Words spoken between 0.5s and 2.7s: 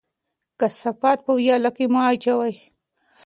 کثافات په ویاله کې مه اچوئ.